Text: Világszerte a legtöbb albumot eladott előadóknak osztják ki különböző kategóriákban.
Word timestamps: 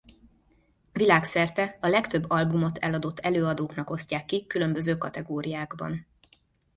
Világszerte 0.91 1.77
a 1.81 1.87
legtöbb 1.87 2.29
albumot 2.29 2.77
eladott 2.77 3.19
előadóknak 3.19 3.89
osztják 3.89 4.25
ki 4.25 4.45
különböző 4.47 4.97
kategóriákban. 4.97 6.07